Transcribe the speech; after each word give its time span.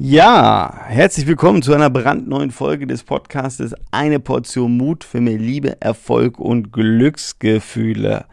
Ja, 0.00 0.84
herzlich 0.86 1.26
willkommen 1.26 1.60
zu 1.60 1.74
einer 1.74 1.90
brandneuen 1.90 2.52
Folge 2.52 2.86
des 2.86 3.02
Podcastes 3.02 3.74
Eine 3.90 4.20
Portion 4.20 4.76
Mut 4.76 5.02
für 5.02 5.20
mehr 5.20 5.38
Liebe, 5.38 5.80
Erfolg 5.80 6.38
und 6.38 6.72
Glücksgefühle. 6.72 8.26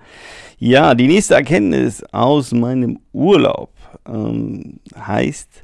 Ja, 0.59 0.93
die 0.93 1.07
nächste 1.07 1.33
Erkenntnis 1.33 2.03
aus 2.11 2.51
meinem 2.51 2.99
Urlaub 3.13 3.71
ähm, 4.07 4.79
heißt, 4.95 5.63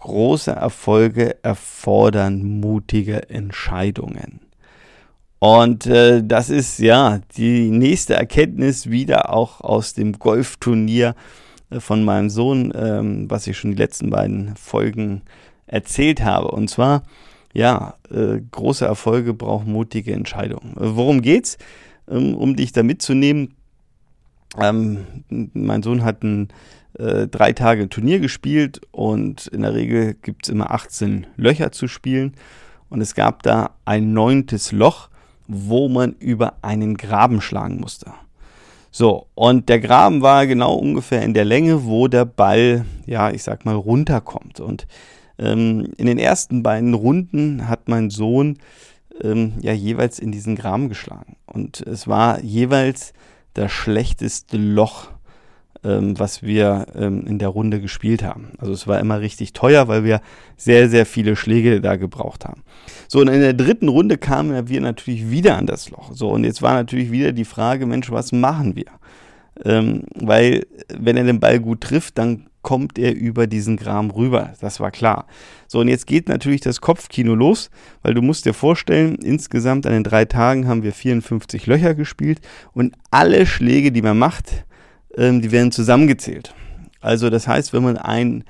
große 0.00 0.50
Erfolge 0.50 1.42
erfordern 1.42 2.60
mutige 2.60 3.30
Entscheidungen. 3.30 4.40
Und 5.38 5.86
äh, 5.86 6.22
das 6.22 6.50
ist 6.50 6.80
ja 6.80 7.18
die 7.38 7.70
nächste 7.70 8.12
Erkenntnis 8.12 8.90
wieder 8.90 9.32
auch 9.32 9.62
aus 9.62 9.94
dem 9.94 10.18
Golfturnier 10.18 11.14
von 11.78 12.04
meinem 12.04 12.30
Sohn, 12.30 12.72
ähm, 12.74 13.30
was 13.30 13.46
ich 13.46 13.56
schon 13.56 13.72
die 13.72 13.76
letzten 13.76 14.10
beiden 14.10 14.56
Folgen 14.56 15.22
erzählt 15.66 16.22
habe. 16.22 16.48
Und 16.48 16.68
zwar, 16.68 17.04
ja, 17.52 17.94
äh, 18.10 18.40
große 18.50 18.84
Erfolge 18.84 19.34
brauchen 19.34 19.72
mutige 19.72 20.12
Entscheidungen. 20.12 20.72
Äh, 20.76 20.96
worum 20.96 21.22
geht's? 21.22 21.58
Ähm, 22.08 22.34
um 22.34 22.56
dich 22.56 22.72
da 22.72 22.82
mitzunehmen. 22.82 23.54
Ähm, 24.58 25.06
mein 25.28 25.82
Sohn 25.82 26.02
hat 26.02 26.24
ein 26.24 26.48
äh, 26.98 27.28
drei 27.28 27.52
Tage 27.52 27.88
Turnier 27.88 28.18
gespielt 28.18 28.80
und 28.90 29.46
in 29.48 29.62
der 29.62 29.74
Regel 29.74 30.14
gibt 30.14 30.46
es 30.46 30.48
immer 30.48 30.72
18 30.72 31.26
Löcher 31.36 31.70
zu 31.70 31.86
spielen. 31.86 32.34
Und 32.88 33.00
es 33.00 33.14
gab 33.14 33.44
da 33.44 33.70
ein 33.84 34.12
neuntes 34.12 34.72
Loch, 34.72 35.08
wo 35.46 35.88
man 35.88 36.14
über 36.18 36.54
einen 36.62 36.96
Graben 36.96 37.40
schlagen 37.40 37.78
musste. 37.80 38.12
So, 38.90 39.26
und 39.34 39.68
der 39.68 39.78
Graben 39.78 40.20
war 40.20 40.46
genau 40.46 40.74
ungefähr 40.74 41.22
in 41.22 41.34
der 41.34 41.44
Länge, 41.44 41.84
wo 41.84 42.08
der 42.08 42.24
Ball, 42.24 42.84
ja, 43.06 43.30
ich 43.30 43.42
sag 43.42 43.64
mal, 43.64 43.76
runterkommt. 43.76 44.58
Und 44.58 44.86
ähm, 45.38 45.92
in 45.96 46.06
den 46.06 46.18
ersten 46.18 46.62
beiden 46.62 46.94
Runden 46.94 47.68
hat 47.68 47.88
mein 47.88 48.10
Sohn 48.10 48.58
ähm, 49.22 49.54
ja 49.60 49.72
jeweils 49.72 50.18
in 50.18 50.32
diesen 50.32 50.56
Graben 50.56 50.88
geschlagen. 50.88 51.36
Und 51.46 51.80
es 51.80 52.08
war 52.08 52.40
jeweils 52.42 53.12
das 53.54 53.70
schlechteste 53.70 54.56
Loch, 54.56 55.10
ähm, 55.84 56.18
was 56.18 56.42
wir 56.42 56.86
ähm, 56.94 57.24
in 57.26 57.38
der 57.38 57.48
Runde 57.48 57.80
gespielt 57.80 58.22
haben. 58.22 58.52
Also 58.58 58.72
es 58.72 58.86
war 58.86 59.00
immer 59.00 59.20
richtig 59.20 59.52
teuer, 59.52 59.88
weil 59.88 60.04
wir 60.04 60.20
sehr, 60.56 60.88
sehr 60.88 61.06
viele 61.06 61.36
Schläge 61.36 61.80
da 61.80 61.96
gebraucht 61.96 62.44
haben. 62.44 62.62
So, 63.08 63.20
und 63.20 63.28
in 63.28 63.40
der 63.40 63.54
dritten 63.54 63.88
Runde 63.88 64.18
kamen 64.18 64.68
wir 64.68 64.80
natürlich 64.80 65.30
wieder 65.30 65.56
an 65.56 65.66
das 65.66 65.90
Loch. 65.90 66.12
So, 66.12 66.28
und 66.30 66.44
jetzt 66.44 66.62
war 66.62 66.74
natürlich 66.74 67.10
wieder 67.10 67.32
die 67.32 67.44
Frage, 67.44 67.86
Mensch, 67.86 68.10
was 68.10 68.32
machen 68.32 68.76
wir? 68.76 68.86
Ähm, 69.64 70.04
weil, 70.14 70.66
wenn 70.96 71.16
er 71.16 71.24
den 71.24 71.40
Ball 71.40 71.60
gut 71.60 71.80
trifft, 71.80 72.18
dann 72.18 72.46
kommt 72.62 72.98
er 72.98 73.14
über 73.14 73.46
diesen 73.46 73.76
Graben 73.76 74.10
rüber. 74.10 74.52
Das 74.60 74.80
war 74.80 74.90
klar. 74.90 75.26
So, 75.66 75.80
und 75.80 75.88
jetzt 75.88 76.06
geht 76.06 76.28
natürlich 76.28 76.60
das 76.60 76.80
Kopfkino 76.80 77.34
los, 77.34 77.70
weil 78.02 78.14
du 78.14 78.22
musst 78.22 78.44
dir 78.44 78.52
vorstellen, 78.52 79.16
insgesamt 79.16 79.86
an 79.86 79.92
den 79.92 80.04
drei 80.04 80.26
Tagen 80.26 80.68
haben 80.68 80.82
wir 80.82 80.92
54 80.92 81.66
Löcher 81.66 81.94
gespielt 81.94 82.40
und 82.72 82.94
alle 83.10 83.46
Schläge, 83.46 83.92
die 83.92 84.02
man 84.02 84.18
macht, 84.18 84.64
ähm, 85.16 85.42
die 85.42 85.52
werden 85.52 85.72
zusammengezählt. 85.72 86.54
Also 87.00 87.30
das 87.30 87.48
heißt, 87.48 87.72
wenn 87.72 87.82
man 87.82 87.96
ein 87.96 88.44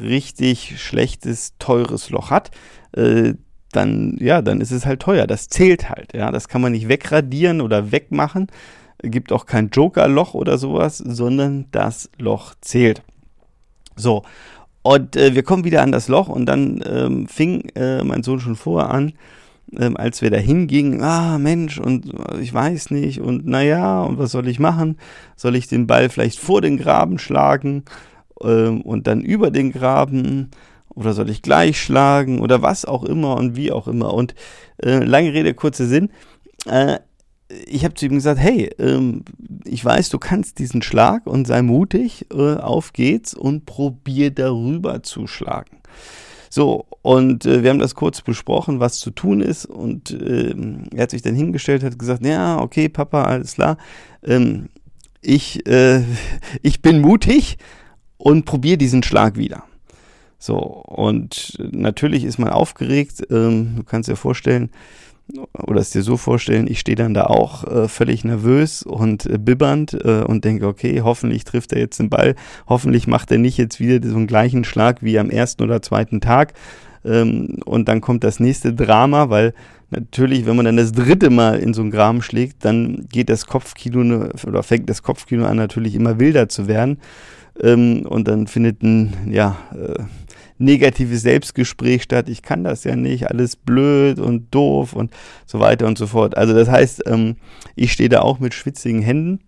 richtig 0.00 0.80
schlechtes, 0.80 1.54
teures 1.58 2.10
Loch 2.10 2.30
hat, 2.30 2.50
äh, 2.92 3.34
dann, 3.72 4.16
ja, 4.20 4.42
dann 4.42 4.60
ist 4.60 4.70
es 4.70 4.86
halt 4.86 5.00
teuer. 5.00 5.26
Das 5.26 5.48
zählt 5.48 5.90
halt, 5.90 6.14
ja. 6.14 6.30
Das 6.30 6.48
kann 6.48 6.60
man 6.60 6.72
nicht 6.72 6.88
wegradieren 6.88 7.60
oder 7.60 7.92
wegmachen. 7.92 8.48
Gibt 9.02 9.32
auch 9.32 9.46
kein 9.46 9.70
Joker-Loch 9.70 10.34
oder 10.34 10.58
sowas, 10.58 10.98
sondern 10.98 11.66
das 11.72 12.08
Loch 12.18 12.54
zählt. 12.60 13.02
So. 13.96 14.22
Und 14.82 15.16
äh, 15.16 15.34
wir 15.34 15.42
kommen 15.42 15.64
wieder 15.64 15.82
an 15.82 15.92
das 15.92 16.08
Loch 16.08 16.28
und 16.28 16.46
dann 16.46 16.82
ähm, 16.86 17.26
fing 17.26 17.68
äh, 17.74 18.04
mein 18.04 18.22
Sohn 18.22 18.40
schon 18.40 18.56
vorher 18.56 18.90
an, 18.90 19.14
ähm, 19.76 19.96
als 19.96 20.22
wir 20.22 20.30
da 20.30 20.36
hingingen, 20.36 21.02
ah 21.02 21.38
Mensch, 21.38 21.78
und 21.78 22.12
äh, 22.14 22.40
ich 22.40 22.52
weiß 22.52 22.90
nicht, 22.90 23.20
und 23.20 23.46
naja, 23.46 24.02
und 24.02 24.18
was 24.18 24.32
soll 24.32 24.48
ich 24.48 24.58
machen? 24.58 24.98
Soll 25.36 25.56
ich 25.56 25.68
den 25.68 25.86
Ball 25.86 26.08
vielleicht 26.08 26.38
vor 26.38 26.60
den 26.60 26.76
Graben 26.76 27.18
schlagen 27.18 27.84
ähm, 28.42 28.82
und 28.82 29.06
dann 29.06 29.22
über 29.22 29.50
den 29.50 29.72
Graben? 29.72 30.50
Oder 30.94 31.12
soll 31.12 31.30
ich 31.30 31.42
gleich 31.42 31.80
schlagen? 31.80 32.40
Oder 32.40 32.62
was 32.62 32.84
auch 32.84 33.04
immer 33.04 33.36
und 33.36 33.56
wie 33.56 33.72
auch 33.72 33.88
immer. 33.88 34.14
Und 34.14 34.34
äh, 34.82 34.98
lange 34.98 35.32
Rede, 35.32 35.54
kurzer 35.54 35.86
Sinn. 35.86 36.10
Äh, 36.66 36.98
ich 37.66 37.84
habe 37.84 37.94
zu 37.94 38.06
ihm 38.06 38.14
gesagt, 38.14 38.40
hey, 38.40 38.70
ähm, 38.78 39.24
ich 39.64 39.84
weiß, 39.84 40.08
du 40.08 40.18
kannst 40.18 40.58
diesen 40.58 40.82
Schlag 40.82 41.26
und 41.26 41.46
sei 41.46 41.62
mutig, 41.62 42.26
äh, 42.32 42.54
auf 42.56 42.92
geht's 42.92 43.34
und 43.34 43.66
probier 43.66 44.30
darüber 44.30 45.02
zu 45.02 45.26
schlagen. 45.26 45.78
So, 46.54 46.86
und 47.02 47.46
äh, 47.46 47.64
wir 47.64 47.70
haben 47.70 47.80
das 47.80 47.96
kurz 47.96 48.20
besprochen, 48.20 48.78
was 48.78 49.00
zu 49.00 49.10
tun 49.10 49.40
ist. 49.40 49.66
Und 49.66 50.12
äh, 50.12 50.54
er 50.94 51.02
hat 51.02 51.10
sich 51.10 51.20
dann 51.20 51.34
hingestellt, 51.34 51.82
hat 51.82 51.98
gesagt, 51.98 52.24
ja, 52.24 52.60
okay, 52.60 52.88
Papa, 52.88 53.24
alles 53.24 53.54
klar. 53.54 53.76
Ähm, 54.22 54.68
ich, 55.20 55.66
äh, 55.66 56.04
ich 56.62 56.80
bin 56.80 57.00
mutig 57.00 57.58
und 58.18 58.44
probiere 58.44 58.78
diesen 58.78 59.02
Schlag 59.02 59.36
wieder. 59.36 59.64
So, 60.38 60.54
und 60.58 61.58
natürlich 61.58 62.22
ist 62.22 62.38
man 62.38 62.50
aufgeregt. 62.50 63.26
Ähm, 63.30 63.74
du 63.78 63.82
kannst 63.82 64.08
dir 64.08 64.14
vorstellen, 64.14 64.70
oder 65.66 65.80
es 65.80 65.90
dir 65.90 66.02
so 66.02 66.16
vorstellen, 66.16 66.66
ich 66.68 66.80
stehe 66.80 66.96
dann 66.96 67.14
da 67.14 67.24
auch 67.24 67.64
äh, 67.64 67.88
völlig 67.88 68.24
nervös 68.24 68.82
und 68.82 69.26
äh, 69.26 69.38
bibbernd 69.38 69.94
äh, 69.94 70.22
und 70.22 70.44
denke, 70.44 70.66
okay, 70.66 71.00
hoffentlich 71.02 71.44
trifft 71.44 71.72
er 71.72 71.78
jetzt 71.78 71.98
den 71.98 72.10
Ball, 72.10 72.34
hoffentlich 72.68 73.06
macht 73.06 73.30
er 73.32 73.38
nicht 73.38 73.56
jetzt 73.56 73.80
wieder 73.80 74.00
diesen 74.00 74.26
gleichen 74.26 74.64
Schlag 74.64 75.02
wie 75.02 75.18
am 75.18 75.30
ersten 75.30 75.62
oder 75.62 75.80
zweiten 75.80 76.20
Tag. 76.20 76.52
Ähm, 77.04 77.60
und 77.64 77.88
dann 77.88 78.00
kommt 78.00 78.22
das 78.22 78.38
nächste 78.38 78.74
Drama, 78.74 79.30
weil 79.30 79.54
natürlich, 79.90 80.46
wenn 80.46 80.56
man 80.56 80.66
dann 80.66 80.76
das 80.76 80.92
dritte 80.92 81.30
Mal 81.30 81.58
in 81.58 81.72
so 81.72 81.82
einen 81.82 81.90
Graben 81.90 82.22
schlägt, 82.22 82.64
dann 82.64 83.06
geht 83.10 83.28
das 83.28 83.46
Kopfkino 83.46 84.28
oder 84.46 84.62
fängt 84.62 84.90
das 84.90 85.02
Kopfkino 85.02 85.46
an, 85.46 85.56
natürlich 85.56 85.94
immer 85.94 86.18
wilder 86.18 86.48
zu 86.48 86.68
werden. 86.68 86.98
Ähm, 87.62 88.04
und 88.06 88.28
dann 88.28 88.46
findet 88.46 88.82
ein, 88.82 89.30
ja, 89.30 89.56
äh, 89.72 90.02
negatives 90.58 91.22
Selbstgespräch 91.22 92.02
statt, 92.02 92.28
ich 92.28 92.42
kann 92.42 92.64
das 92.64 92.84
ja 92.84 92.96
nicht, 92.96 93.28
alles 93.30 93.56
blöd 93.56 94.18
und 94.18 94.54
doof 94.54 94.92
und 94.92 95.12
so 95.46 95.60
weiter 95.60 95.86
und 95.86 95.98
so 95.98 96.06
fort. 96.06 96.36
Also 96.36 96.54
das 96.54 96.68
heißt, 96.68 97.02
ähm, 97.06 97.36
ich 97.74 97.92
stehe 97.92 98.08
da 98.08 98.20
auch 98.20 98.38
mit 98.38 98.54
schwitzigen 98.54 99.02
Händen 99.02 99.40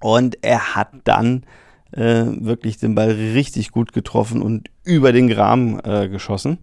und 0.00 0.38
er 0.42 0.74
hat 0.74 0.90
dann 1.04 1.44
äh, 1.92 2.24
wirklich 2.26 2.78
den 2.78 2.94
Ball 2.94 3.10
richtig 3.10 3.72
gut 3.72 3.92
getroffen 3.92 4.42
und 4.42 4.70
über 4.84 5.12
den 5.12 5.28
Graben 5.28 5.80
äh, 5.80 6.08
geschossen 6.08 6.58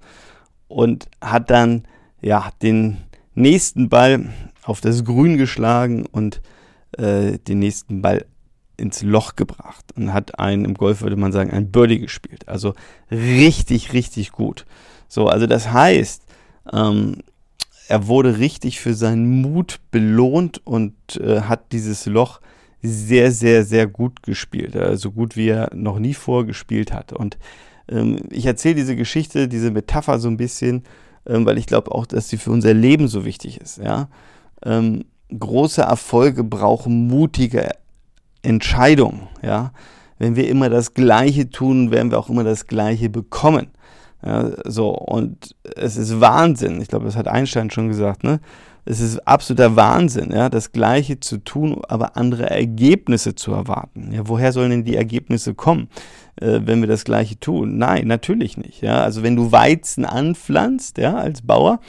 und 0.67 1.09
hat 1.21 1.49
dann 1.49 1.83
ja 2.21 2.49
den 2.61 2.97
nächsten 3.35 3.89
Ball 3.89 4.29
auf 4.63 4.81
das 4.81 5.03
Grün 5.03 5.37
geschlagen 5.37 6.05
und 6.05 6.41
äh, 6.97 7.37
den 7.39 7.59
nächsten 7.59 8.01
Ball 8.01 8.25
ins 8.77 9.01
Loch 9.01 9.35
gebracht 9.35 9.85
und 9.95 10.13
hat 10.13 10.39
einen, 10.39 10.65
im 10.65 10.75
Golf 10.75 11.01
würde 11.01 11.15
man 11.15 11.31
sagen, 11.31 11.51
ein 11.51 11.71
Birdie 11.71 11.99
gespielt. 11.99 12.47
Also 12.47 12.73
richtig, 13.11 13.93
richtig 13.93 14.31
gut. 14.31 14.65
So, 15.07 15.27
also 15.27 15.47
das 15.47 15.71
heißt, 15.71 16.23
ähm, 16.71 17.17
er 17.87 18.07
wurde 18.07 18.37
richtig 18.37 18.79
für 18.79 18.93
seinen 18.93 19.41
Mut 19.41 19.79
belohnt 19.91 20.61
und 20.65 20.93
äh, 21.17 21.41
hat 21.41 21.71
dieses 21.71 22.05
Loch 22.05 22.41
sehr, 22.81 23.31
sehr, 23.31 23.63
sehr 23.63 23.87
gut 23.87 24.23
gespielt. 24.23 24.75
Also 24.75 25.11
gut 25.11 25.35
wie 25.35 25.49
er 25.49 25.71
noch 25.73 25.97
nie 25.99 26.13
vorgespielt 26.13 26.93
hat. 26.93 27.13
Und 27.13 27.37
ähm, 27.89 28.19
ich 28.29 28.45
erzähle 28.45 28.75
diese 28.75 28.95
Geschichte, 28.95 29.47
diese 29.47 29.71
Metapher 29.71 30.19
so 30.19 30.27
ein 30.27 30.37
bisschen, 30.37 30.83
ähm, 31.25 31.45
weil 31.45 31.57
ich 31.57 31.65
glaube 31.65 31.91
auch, 31.91 32.05
dass 32.05 32.29
sie 32.29 32.37
für 32.37 32.51
unser 32.51 32.73
Leben 32.73 33.07
so 33.07 33.25
wichtig 33.25 33.59
ist. 33.59 33.77
Ja? 33.77 34.09
Ähm, 34.63 35.05
große 35.37 35.81
Erfolge 35.81 36.43
brauchen 36.43 37.07
mutige 37.07 37.71
Entscheidung. 38.47 39.27
Ja? 39.41 39.71
Wenn 40.19 40.35
wir 40.35 40.47
immer 40.49 40.69
das 40.69 40.93
Gleiche 40.93 41.49
tun, 41.49 41.91
werden 41.91 42.11
wir 42.11 42.19
auch 42.19 42.29
immer 42.29 42.43
das 42.43 42.67
Gleiche 42.67 43.09
bekommen. 43.09 43.67
Ja, 44.25 44.49
so, 44.65 44.89
und 44.89 45.55
es 45.75 45.95
ist 45.95 46.19
Wahnsinn. 46.19 46.81
Ich 46.81 46.87
glaube, 46.87 47.05
das 47.05 47.15
hat 47.15 47.27
Einstein 47.27 47.69
schon 47.69 47.87
gesagt, 47.87 48.23
ne? 48.23 48.39
Es 48.83 49.01
ist 49.01 49.27
absoluter 49.27 49.75
Wahnsinn, 49.75 50.31
ja, 50.31 50.47
das 50.47 50.71
Gleiche 50.71 51.19
zu 51.19 51.43
tun, 51.43 51.81
aber 51.89 52.15
andere 52.15 52.49
Ergebnisse 52.49 53.35
zu 53.35 53.51
erwarten. 53.51 54.11
Ja, 54.13 54.21
woher 54.29 54.53
sollen 54.53 54.69
denn 54.69 54.85
die 54.85 54.95
Ergebnisse 54.95 55.53
kommen, 55.53 55.89
äh, 56.37 56.61
wenn 56.63 56.79
wir 56.79 56.87
das 56.87 57.03
Gleiche 57.03 57.37
tun? 57.37 57.77
Nein, 57.77 58.07
natürlich 58.07 58.55
nicht. 58.57 58.81
Ja, 58.81 59.03
also 59.03 59.23
wenn 59.23 59.35
du 59.35 59.51
Weizen 59.51 60.05
anpflanzt, 60.05 60.97
ja, 60.99 61.15
als 61.15 61.41
Bauer, 61.41 61.81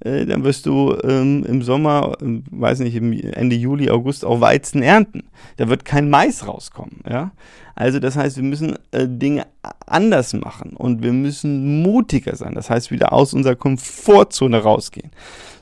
äh, 0.00 0.24
dann 0.24 0.44
wirst 0.44 0.66
du 0.66 0.96
ähm, 1.02 1.44
im 1.44 1.62
Sommer, 1.62 2.16
äh, 2.22 2.40
weiß 2.50 2.80
nicht, 2.80 2.96
Ende 2.96 3.56
Juli, 3.56 3.90
August 3.90 4.24
auch 4.24 4.40
Weizen 4.40 4.82
ernten. 4.82 5.24
Da 5.56 5.68
wird 5.68 5.84
kein 5.84 6.08
Mais 6.08 6.46
rauskommen. 6.46 7.00
Ja? 7.08 7.32
Also 7.74 7.98
das 7.98 8.16
heißt, 8.16 8.36
wir 8.36 8.44
müssen 8.44 8.76
äh, 8.92 9.06
Dinge 9.08 9.46
anders 9.86 10.32
machen 10.32 10.72
und 10.74 11.02
wir 11.02 11.12
müssen 11.12 11.82
mutiger 11.82 12.36
sein. 12.36 12.54
Das 12.54 12.70
heißt, 12.70 12.90
wieder 12.90 13.12
aus 13.12 13.34
unserer 13.34 13.56
Komfortzone 13.56 14.62
rausgehen. 14.62 15.10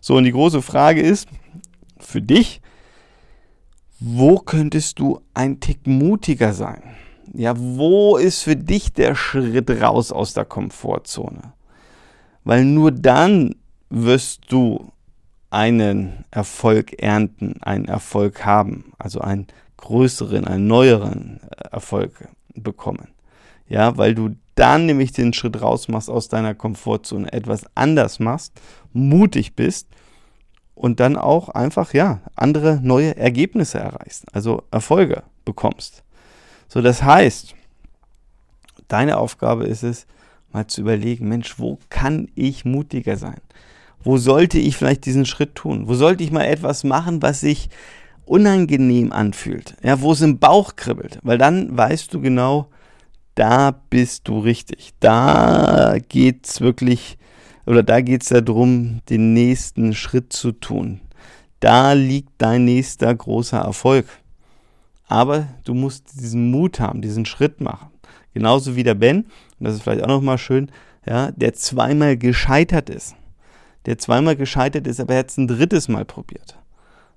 So, 0.00 0.16
und 0.16 0.24
die 0.24 0.32
große 0.32 0.62
Frage 0.62 1.00
ist 1.00 1.28
für 1.98 2.22
dich, 2.22 2.60
wo 4.00 4.38
könntest 4.38 5.00
du 5.00 5.20
ein 5.34 5.58
Tick 5.58 5.86
mutiger 5.86 6.52
sein? 6.52 6.82
Ja, 7.34 7.54
wo 7.56 8.16
ist 8.16 8.42
für 8.42 8.56
dich 8.56 8.92
der 8.92 9.16
Schritt 9.16 9.68
raus 9.82 10.12
aus 10.12 10.32
der 10.32 10.44
Komfortzone? 10.44 11.52
Weil 12.44 12.64
nur 12.64 12.92
dann 12.92 13.56
wirst 13.90 14.50
du 14.52 14.92
einen 15.50 16.24
Erfolg 16.30 17.02
ernten, 17.02 17.62
einen 17.62 17.86
Erfolg 17.86 18.44
haben, 18.44 18.92
also 18.98 19.20
einen 19.20 19.46
größeren, 19.78 20.46
einen 20.46 20.66
neueren 20.66 21.40
äh, 21.50 21.68
Erfolg 21.70 22.28
bekommen. 22.54 23.08
Ja, 23.68 23.96
weil 23.96 24.14
du 24.14 24.36
dann 24.54 24.86
nämlich 24.86 25.12
den 25.12 25.32
Schritt 25.32 25.60
raus 25.62 25.88
machst 25.88 26.10
aus 26.10 26.28
deiner 26.28 26.54
Komfortzone, 26.54 27.32
etwas 27.32 27.64
anders 27.74 28.18
machst, 28.18 28.52
mutig 28.92 29.54
bist 29.54 29.88
und 30.74 31.00
dann 31.00 31.16
auch 31.16 31.48
einfach, 31.48 31.92
ja, 31.94 32.20
andere 32.34 32.80
neue 32.82 33.16
Ergebnisse 33.16 33.78
erreichst, 33.78 34.24
also 34.34 34.64
Erfolge 34.70 35.22
bekommst. 35.44 36.02
So, 36.66 36.82
das 36.82 37.02
heißt, 37.02 37.54
deine 38.88 39.18
Aufgabe 39.18 39.64
ist 39.64 39.82
es, 39.82 40.06
mal 40.52 40.66
zu 40.66 40.80
überlegen, 40.80 41.28
Mensch, 41.28 41.58
wo 41.58 41.78
kann 41.88 42.28
ich 42.34 42.64
mutiger 42.64 43.16
sein? 43.16 43.40
Wo 44.02 44.16
sollte 44.16 44.58
ich 44.58 44.76
vielleicht 44.76 45.06
diesen 45.06 45.26
Schritt 45.26 45.54
tun? 45.54 45.88
Wo 45.88 45.94
sollte 45.94 46.22
ich 46.22 46.30
mal 46.30 46.44
etwas 46.44 46.84
machen, 46.84 47.20
was 47.22 47.40
sich 47.40 47.68
unangenehm 48.24 49.12
anfühlt? 49.12 49.74
Ja, 49.82 50.00
wo 50.00 50.12
es 50.12 50.20
im 50.20 50.38
Bauch 50.38 50.76
kribbelt? 50.76 51.18
Weil 51.22 51.38
dann 51.38 51.76
weißt 51.76 52.12
du 52.14 52.20
genau, 52.20 52.68
da 53.34 53.72
bist 53.90 54.28
du 54.28 54.38
richtig. 54.38 54.92
Da 55.00 55.96
geht's 56.08 56.60
wirklich, 56.60 57.18
oder 57.66 57.82
da 57.82 58.00
geht's 58.00 58.28
darum, 58.28 59.00
den 59.08 59.32
nächsten 59.34 59.94
Schritt 59.94 60.32
zu 60.32 60.52
tun. 60.52 61.00
Da 61.60 61.92
liegt 61.92 62.30
dein 62.38 62.64
nächster 62.64 63.12
großer 63.12 63.58
Erfolg. 63.58 64.06
Aber 65.08 65.48
du 65.64 65.74
musst 65.74 66.20
diesen 66.20 66.50
Mut 66.50 66.78
haben, 66.78 67.02
diesen 67.02 67.26
Schritt 67.26 67.60
machen. 67.60 67.88
Genauso 68.32 68.76
wie 68.76 68.84
der 68.84 68.94
Ben, 68.94 69.24
und 69.58 69.66
das 69.66 69.74
ist 69.74 69.82
vielleicht 69.82 70.04
auch 70.04 70.08
nochmal 70.08 70.38
schön, 70.38 70.70
ja, 71.06 71.32
der 71.32 71.54
zweimal 71.54 72.16
gescheitert 72.16 72.90
ist 72.90 73.16
der 73.88 73.96
zweimal 73.96 74.36
gescheitert 74.36 74.86
ist, 74.86 75.00
aber 75.00 75.14
er 75.14 75.20
hat 75.20 75.30
es 75.30 75.38
ein 75.38 75.48
drittes 75.48 75.88
Mal 75.88 76.04
probiert. 76.04 76.58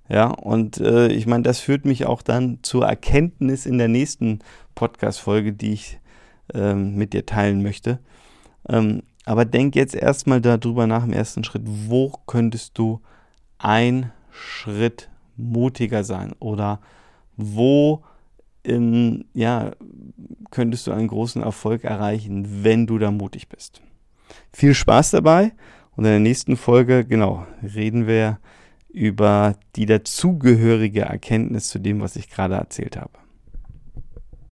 Ja, 0.08 0.28
und 0.28 0.78
äh, 0.78 1.10
ich 1.10 1.28
meine, 1.28 1.44
das 1.44 1.60
führt 1.60 1.84
mich 1.84 2.06
auch 2.06 2.22
dann 2.22 2.60
zur 2.62 2.88
Erkenntnis 2.88 3.66
in 3.66 3.78
der 3.78 3.90
nächsten 3.90 4.40
Podcast-Folge, 4.74 5.52
die 5.52 5.74
ich 5.74 6.00
ähm, 6.54 6.96
mit 6.96 7.12
dir 7.12 7.26
teilen 7.26 7.62
möchte. 7.62 8.00
Ähm, 8.70 9.04
aber 9.26 9.44
denk 9.44 9.76
jetzt 9.76 9.96
erstmal 9.96 10.40
darüber 10.40 10.88
nach 10.88 11.04
im 11.04 11.12
ersten 11.12 11.44
Schritt, 11.44 11.64
wo 11.66 12.14
könntest 12.26 12.78
du 12.78 13.02
ein 13.58 14.14
Schritt 14.32 15.10
mutiger 15.36 16.06
sein 16.06 16.32
oder 16.40 16.80
wo 17.36 18.02
ähm, 18.64 19.26
ja, 19.34 19.72
könntest 20.52 20.88
du 20.88 20.94
einen 20.94 21.10
großen 21.10 21.44
Erfolg 21.44 21.84
erreichen, 21.84 22.64
wenn 22.64 22.88
du 22.88 22.98
da 22.98 23.12
mutig 23.12 23.50
bist. 23.50 23.82
Viel 24.54 24.74
Spaß 24.74 25.12
dabei 25.12 25.52
und 25.96 26.06
in 26.06 26.12
der 26.12 26.20
nächsten 26.20 26.58
Folge, 26.58 27.06
genau, 27.06 27.46
reden 27.62 28.08
wir 28.08 28.40
über 28.90 29.56
die 29.76 29.86
dazugehörige 29.86 31.02
Erkenntnis 31.02 31.70
zu 31.70 31.80
dem, 31.80 32.02
was 32.02 32.16
ich 32.16 32.30
gerade 32.30 32.56
erzählt 32.56 32.98
habe. 32.98 33.21